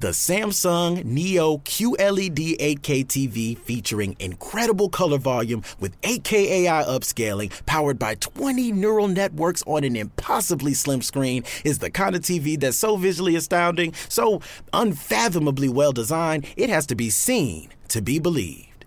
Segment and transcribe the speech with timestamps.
[0.00, 7.98] The Samsung Neo QLED 8K TV featuring incredible color volume with 8K AI upscaling powered
[7.98, 12.76] by 20 neural networks on an impossibly slim screen is the kind of TV that's
[12.76, 14.40] so visually astounding, so
[14.72, 18.84] unfathomably well designed, it has to be seen to be believed.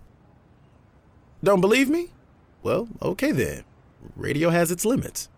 [1.44, 2.08] Don't believe me?
[2.62, 3.64] Well, okay then.
[4.16, 5.28] Radio has its limits.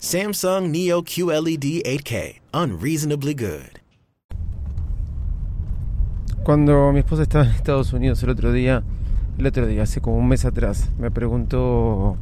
[0.00, 3.78] Samsung Neo QLED 8K, unreasonably good.
[6.48, 8.82] Cuando mi esposa estaba en Estados Unidos el otro día,
[9.36, 12.16] el otro día, hace como un mes atrás, me preguntó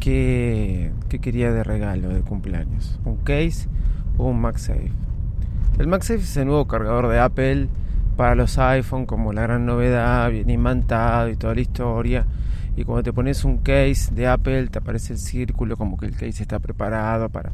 [0.00, 3.68] qué, qué quería de regalo de cumpleaños, un case
[4.18, 4.90] o un MagSafe.
[5.78, 7.68] El MagSafe es el nuevo cargador de Apple
[8.16, 12.26] para los iPhone como la gran novedad, bien imantado y toda la historia.
[12.76, 16.14] Y cuando te pones un case de Apple te aparece el círculo como que el
[16.14, 17.52] case está preparado para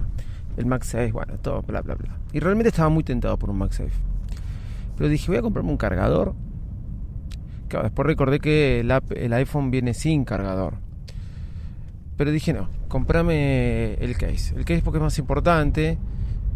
[0.56, 2.16] el MagSafe, bueno, todo bla bla bla.
[2.32, 4.15] Y realmente estaba muy tentado por un MagSafe.
[4.96, 6.34] Pero dije, voy a comprarme un cargador.
[7.68, 10.74] Claro, después recordé que el, iPhone viene sin cargador.
[12.16, 14.54] Pero dije, no, comprame el case.
[14.56, 15.98] El case porque es más importante.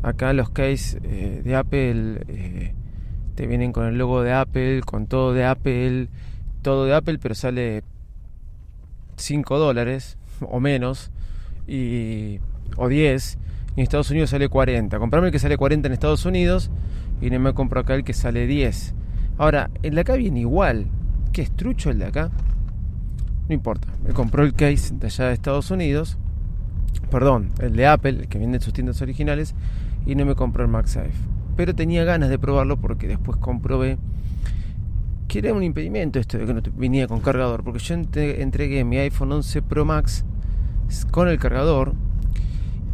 [0.03, 2.75] Acá los case eh, de Apple eh,
[3.35, 6.09] te vienen con el logo de Apple, con todo de Apple,
[6.63, 7.83] todo de Apple, pero sale
[9.17, 11.11] 5 dólares o menos,
[11.67, 12.41] y,
[12.77, 13.39] o 10.
[13.77, 14.99] Y en Estados Unidos sale 40.
[14.99, 16.71] Comprame el que sale 40 en Estados Unidos
[17.21, 18.95] y no me compro acá el que sale 10.
[19.39, 20.87] Ahora, el de acá viene igual.
[21.33, 22.31] ¿Qué es trucho el de acá?
[23.49, 23.89] No importa.
[24.07, 26.19] Me compró el case de allá de Estados Unidos.
[27.11, 29.55] Perdón, el de Apple, el que viene en sus tiendas originales.
[30.07, 31.13] Y no me compró el MagSafe.
[31.57, 33.99] Pero tenía ganas de probarlo porque después comprobé
[35.29, 37.63] que era un impedimento esto de que no venía con cargador.
[37.65, 40.25] Porque yo entregué mi iPhone 11 Pro Max
[41.11, 41.95] con el cargador.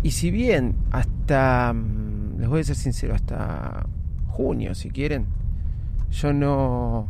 [0.02, 3.86] Y si bien hasta, mm, les voy a ser sincero, hasta
[4.37, 5.25] junio, si quieren.
[6.11, 7.09] Yo no,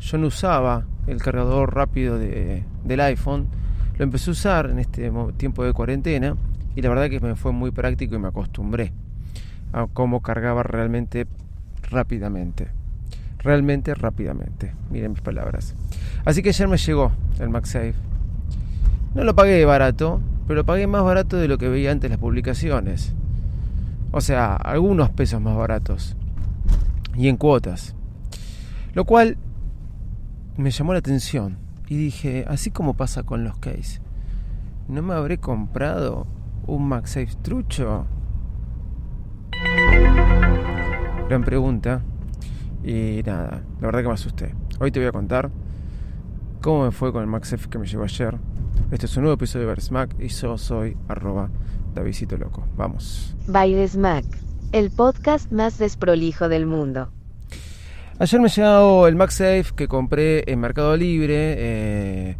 [0.00, 3.46] yo no usaba el cargador rápido de, del iPhone.
[3.96, 6.36] Lo empecé a usar en este tiempo de cuarentena
[6.74, 8.92] y la verdad que me fue muy práctico y me acostumbré
[9.72, 11.26] a cómo cargaba realmente
[11.90, 12.68] rápidamente.
[13.38, 14.74] Realmente rápidamente.
[14.90, 15.76] Miren mis palabras.
[16.24, 17.94] Así que ayer me llegó el MagSafe.
[19.14, 22.18] No lo pagué barato, pero lo pagué más barato de lo que veía antes las
[22.18, 23.14] publicaciones.
[24.10, 26.16] O sea, algunos pesos más baratos
[27.16, 27.94] y en cuotas.
[28.94, 29.36] Lo cual
[30.56, 31.58] me llamó la atención
[31.88, 34.00] y dije, así como pasa con los case,
[34.88, 36.26] ¿no me habré comprado
[36.66, 38.06] un MagSafe trucho?
[41.28, 42.02] Gran pregunta.
[42.84, 44.54] Y nada, la verdad que me asusté.
[44.80, 45.50] Hoy te voy a contar
[46.60, 48.36] cómo me fue con el MagSafe que me llegó ayer.
[48.90, 51.48] Este es un nuevo episodio de Smack y yo soy arroba
[51.94, 52.66] Davidito Loco.
[52.76, 53.36] Vamos.
[53.88, 57.10] Smack el podcast más desprolijo del mundo.
[58.18, 62.36] Ayer me llegó el MagSafe que compré en Mercado Libre, eh,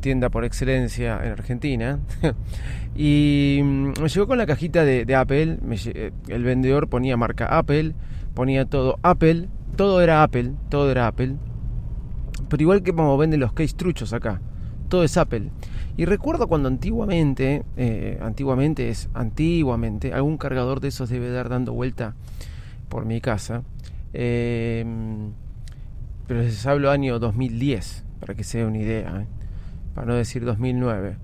[0.00, 1.98] tienda por excelencia en Argentina,
[2.94, 7.94] y mm, me llegó con la cajita de, Apple, eh, el vendedor ponía marca Apple,
[8.34, 11.36] ponía todo Apple, todo era Apple, todo era Apple,
[12.48, 14.40] pero igual que como venden los case truchos acá,
[14.88, 15.50] todo es Apple.
[15.98, 21.72] Y recuerdo cuando antiguamente, eh, antiguamente es antiguamente, algún cargador de esos debe dar dando
[21.72, 22.14] vuelta
[22.90, 23.62] por mi casa.
[24.12, 25.32] Em,
[26.26, 29.26] pero les hablo año 2010, para que se dé una idea, ¿eh?
[29.94, 31.16] para no decir 2009.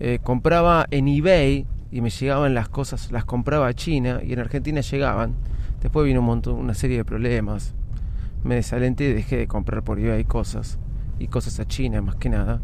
[0.00, 4.40] Eh, compraba en eBay y me llegaban las cosas, las compraba a China y en
[4.40, 5.34] Argentina llegaban.
[5.80, 7.74] Después vino un montón, una serie de problemas.
[8.44, 10.78] Me desalenté y dejé de comprar por eBay cosas
[11.18, 12.60] y cosas a China más que nada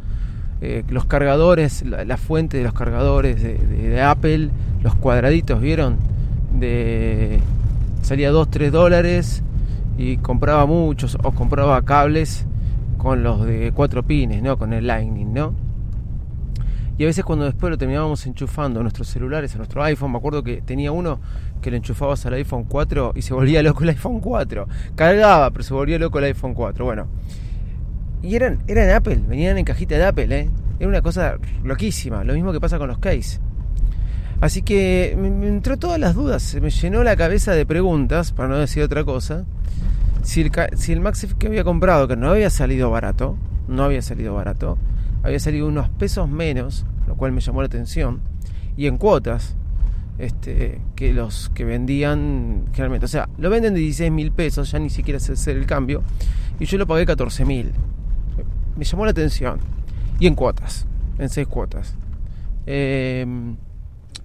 [0.60, 4.50] eh, los cargadores, la, fuente de los cargadores de, Apple,
[4.82, 5.96] los cuadraditos, ¿vieron?
[6.52, 7.38] De
[8.02, 9.42] salía 2, 3 dólares
[9.98, 12.46] y compraba muchos o compraba cables
[12.96, 14.56] con los de 4 pines, ¿no?
[14.58, 15.54] Con el Lightning, ¿no?
[16.98, 20.18] Y a veces cuando después lo terminábamos enchufando a nuestros celulares, a nuestro iPhone, me
[20.18, 21.20] acuerdo que tenía uno
[21.62, 24.66] que lo enchufabas al iPhone 4 y se volvía loco el iPhone 4.
[24.96, 26.84] Cargaba, pero se volvía loco el iPhone 4.
[26.84, 27.06] Bueno,
[28.22, 30.50] y eran, eran Apple, venían en cajita de Apple, ¿eh?
[30.78, 33.40] Era una cosa loquísima, lo mismo que pasa con los case.
[34.40, 38.48] Así que me, entró todas las dudas, se me llenó la cabeza de preguntas, para
[38.48, 39.44] no decir otra cosa.
[40.22, 43.36] Si el, si el Maxif que había comprado, que no había salido barato,
[43.66, 44.78] no había salido barato,
[45.22, 48.20] había salido unos pesos menos, lo cual me llamó la atención,
[48.76, 49.56] y en cuotas,
[50.18, 53.06] este, que los que vendían generalmente.
[53.06, 56.02] O sea, lo venden de 16 mil pesos, ya ni siquiera hacer el cambio,
[56.60, 57.72] y yo lo pagué 14 mil
[58.78, 59.58] me llamó la atención.
[60.20, 60.86] Y en cuotas,
[61.18, 61.94] en seis cuotas.
[62.66, 63.56] Em,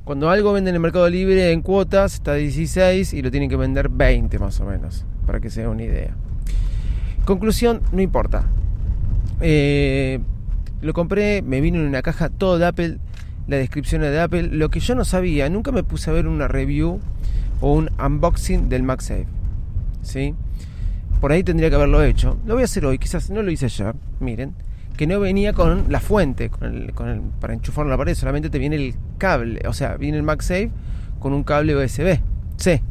[0.03, 3.55] Cuando algo vende en el Mercado Libre en cuotas, está 16 y lo tienen que
[3.55, 6.13] vender 20 más o menos, para que se den una idea.
[7.23, 8.43] Conclusión, no importa.
[9.39, 10.19] Eh,
[10.81, 12.97] lo compré, me vino en una caja todo de Apple,
[13.47, 14.49] la descripción de Apple.
[14.51, 16.99] Lo que yo no sabía, nunca me puse a ver una review
[17.61, 19.27] o un unboxing del MagSafe.
[20.01, 20.35] ¿Sí?
[21.23, 22.37] Por ahí tendría que haberlo hecho.
[22.45, 23.95] Lo voy a hacer hoy, quizás no lo hice ayer.
[24.19, 24.53] Miren,
[24.97, 28.95] que no venía con la fuente, con para enchufarlo la pared, solamente te viene el
[29.19, 30.69] cable, o sea, viene el MagSafe
[31.19, 32.19] con un cable USB
[32.57, 32.81] C.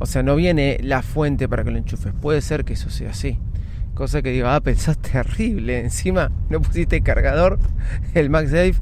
[0.00, 2.12] O sea, no viene la fuente para que lo enchufes.
[2.20, 3.38] Puede ser que eso sea así.
[3.94, 5.78] Cosa que digo, ah, pensás terrible.
[5.78, 7.60] Encima no pusiste cargador.
[8.12, 8.74] El MagSafe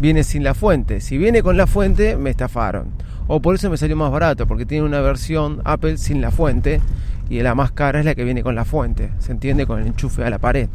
[0.00, 1.02] viene sin la fuente.
[1.02, 2.92] Si viene con la fuente, me estafaron.
[3.26, 6.80] O por eso me salió más barato, porque tiene una versión Apple sin la fuente.
[7.30, 9.12] Y la más cara es la que viene con la fuente.
[9.20, 10.68] Se entiende con el enchufe a la pared.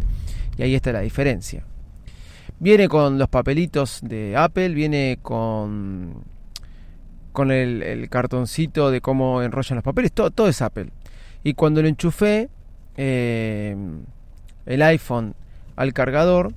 [0.58, 1.66] Y ahí está la diferencia.
[2.60, 6.24] Viene con los papelitos de Apple, viene con,
[7.34, 10.88] con el, cartoncito de cómo enrollan los papeles, todo, todo es Apple.
[11.44, 12.50] Y cuando lo enchufé
[12.96, 13.76] eh,
[14.66, 15.36] el iPhone
[15.76, 16.54] al cargador,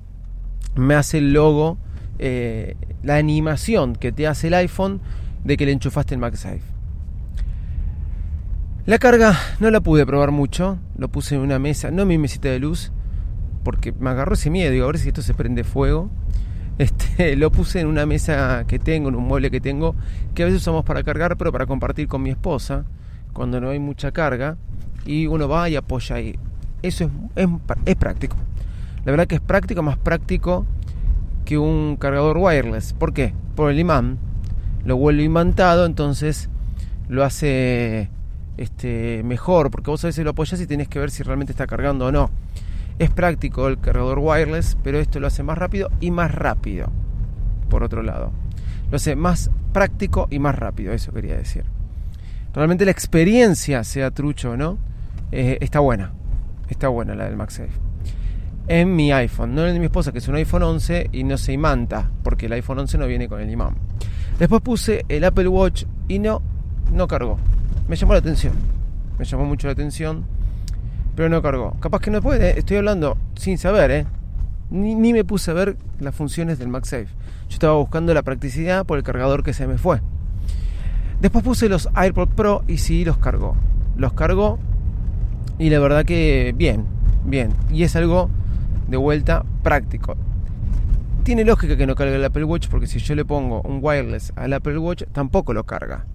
[0.75, 1.77] me hace el logo,
[2.19, 5.01] eh, la animación que te hace el iPhone
[5.43, 6.78] de que le enchufaste el MagSafe.
[8.89, 12.17] La carga no la pude probar mucho, lo puse en una mesa, no en mi
[12.17, 12.91] mesita de luz,
[13.63, 16.09] porque me agarró ese miedo, digo, a ver si esto se prende fuego.
[16.79, 19.95] Este, lo puse en una mesa que tengo, en un mueble que tengo,
[20.33, 22.83] que a veces usamos para cargar, pero para compartir con mi esposa,
[23.31, 24.57] cuando no hay mucha carga,
[25.05, 26.39] y uno va y apoya ahí.
[26.81, 27.47] Eso es,
[27.85, 28.37] es, práctico.
[29.05, 30.65] La verdad que es práctico, más práctico
[31.45, 32.93] que un cargador wireless.
[32.93, 33.35] ¿Por qué?
[33.55, 34.17] Por el imán.
[34.83, 36.49] Lo vuelve imantado, entonces
[37.07, 38.09] lo hace
[38.59, 41.65] este, mejor, porque vos a veces lo apoyas y tienes que ver si realmente está
[41.65, 42.29] cargando o no.
[42.99, 46.91] Es práctico el cargador wireless, pero esto lo hace más rápido y más rápido.
[47.69, 48.33] Por otro lado,
[48.91, 51.63] lo hace más práctico y más rápido, eso quería decir.
[52.53, 54.77] Realmente la experiencia, sea trucho o no,
[55.31, 56.11] eh, está buena.
[56.67, 57.71] Está buena la del MagSafe.
[58.67, 61.23] En mi iPhone, no en el de mi esposa, que es un iPhone 11 y
[61.23, 63.75] no se imanta, porque el iPhone 11 no viene con el imán.
[64.37, 66.41] Después puse el Apple Watch y no,
[66.91, 67.39] no cargó.
[67.89, 68.53] Me llamó la atención.
[69.17, 70.23] Me llamó mucho la atención
[71.19, 71.75] pero no cargó.
[71.81, 74.05] Capaz que no puede, estoy hablando sin saber, ¿eh?
[74.69, 77.07] Ni, me puse a ver las funciones del MagSafe.
[77.49, 79.99] Yo estaba buscando la practicidad por el cargador que se me fue.
[81.19, 83.57] Después puse los AirPods Pro y sí los cargó.
[83.97, 84.59] Los cargó
[85.57, 86.85] y la verdad que bien,
[87.25, 87.51] bien.
[87.69, 88.29] Y es algo
[88.87, 90.15] de vuelta práctico.
[91.23, 94.31] Tiene lógica que no cargue el Apple Watch porque si yo le pongo un wireless
[94.37, 96.05] al Apple Watch tampoco lo carga.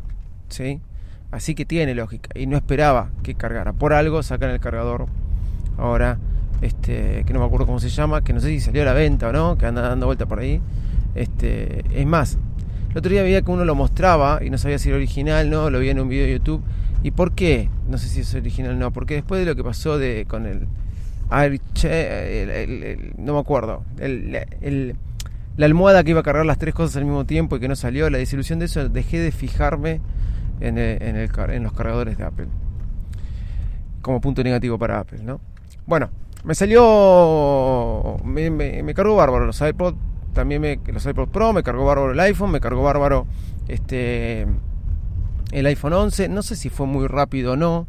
[0.49, 0.81] ¿Sí?
[1.34, 2.31] Así que tiene lógica.
[2.38, 3.72] Y no esperaba que cargara.
[3.72, 5.06] Por algo sacan el cargador
[5.76, 6.19] ahora,
[6.62, 8.92] este, que no me acuerdo cómo se llama, que no sé si salió a la
[8.92, 10.60] venta o no, que anda dando vuelta por ahí.
[11.16, 12.38] Este, es más,
[12.92, 15.70] el otro día veía que uno lo mostraba y no sabía si era original, no,
[15.70, 16.62] lo vi en un video de YouTube.
[17.02, 17.69] ¿Y por qué?
[17.88, 20.46] No sé si es original o no, porque después de lo que pasó de con
[20.46, 20.69] el
[23.19, 23.82] no me acuerdo,
[25.56, 27.75] la almohada que iba a cargar las tres cosas al mismo tiempo y que no
[27.75, 30.00] salió, la desilusión de eso, dejé de fijarme
[30.69, 32.46] en, los cargadores de Apple.
[34.02, 35.40] Como punto negativo para Apple, ¿no?
[35.87, 36.11] Bueno,
[36.44, 38.16] me salió.
[38.25, 39.94] Me, me, cargó bárbaro los iPod.
[40.32, 41.52] También me, los iPod Pro.
[41.52, 42.50] Me cargó bárbaro el iPhone.
[42.50, 43.26] Me cargó bárbaro
[43.69, 44.46] este
[45.52, 46.28] el iPhone 11.
[46.28, 47.87] No sé si fue muy rápido o no.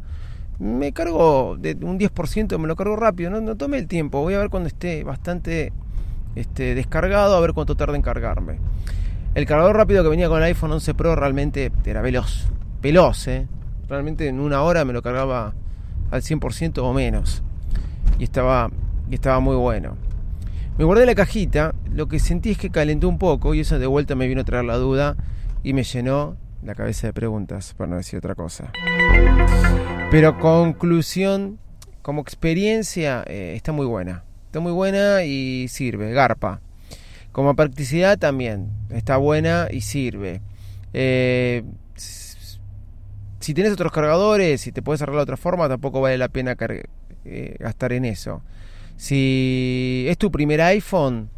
[0.58, 2.58] Me cargó de un 10%.
[2.58, 3.30] Me lo cargó rápido.
[3.30, 4.22] No, no tomé el tiempo.
[4.22, 5.72] Voy a ver cuando esté bastante
[6.34, 7.36] este, descargado.
[7.36, 8.58] A ver cuánto tarda en cargarme.
[9.34, 12.48] El cargador rápido que venía con el iPhone 11 Pro realmente era veloz.
[12.86, 13.26] Veloz.
[13.88, 15.54] Realmente en una hora me lo cargaba
[16.12, 17.42] al 100% o menos.
[18.20, 18.70] Y estaba,
[19.10, 19.96] y estaba muy bueno.
[20.78, 21.74] Me guardé la cajita.
[21.92, 24.44] Lo que sentí es que calentó un poco y eso de vuelta me vino a
[24.44, 25.16] traer la duda
[25.64, 28.70] y me llenó la cabeza de preguntas, para no decir otra cosa.
[30.12, 31.58] Pero conclusión,
[32.02, 34.22] como experiencia, eh, está muy buena.
[34.44, 36.60] Está muy buena y sirve, garpa.
[37.32, 40.40] Como practicidad también está buena y sirve.
[40.92, 41.64] Eh,
[43.46, 46.56] si tienes otros cargadores y te puedes arreglar de otra forma, tampoco vale la pena
[47.24, 48.42] eh, gastar en eso.
[48.96, 51.30] Si es tu primer iPhone,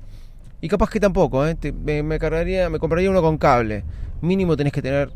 [0.62, 1.54] y capaz que tampoco, eh,
[2.02, 3.84] me, cargaría, me compraría uno con cable.
[4.22, 5.10] Mínimo tenés que tener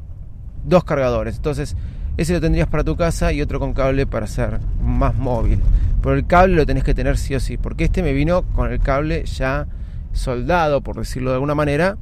[0.64, 1.36] dos cargadores.
[1.36, 1.76] Entonces,
[2.18, 5.60] ese lo tendrías para tu casa y otro con cable para ser más móvil.
[6.02, 8.70] Pero el cable lo tenés que tener sí o sí, porque este me vino con
[8.70, 9.66] el cable ya
[10.12, 11.96] soldado, por decirlo de alguna manera,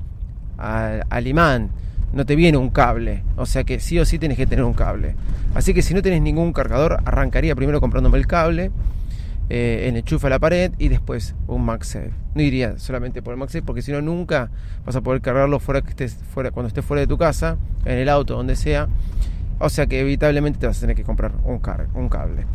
[0.58, 1.70] al, imán.
[2.12, 3.22] No te viene un cable.
[3.36, 5.14] O sea que sí o sí tienes que tener un cable.
[5.54, 8.70] Así que si no tienes ningún cargador, arrancaría primero comprándome el cable.
[9.52, 12.12] eh, el enchufe a la pared y después un MagSafe.
[12.34, 14.48] No iría solamente por el MagSafe porque si no nunca
[14.86, 17.98] vas a poder cargarlo fuera que estés fuera cuando estés fuera de tu casa, en
[17.98, 18.88] el auto, donde sea.
[19.58, 22.46] O sea que evitablemente te vas a tener que comprar un cable.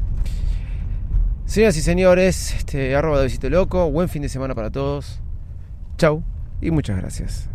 [1.46, 5.20] Señoras y señores, este, arroba de visito loco, buen fin de semana para todos.
[5.98, 6.24] Chau
[6.62, 7.55] y muchas gracias.